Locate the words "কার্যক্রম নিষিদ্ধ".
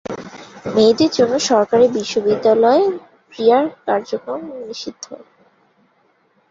3.87-5.05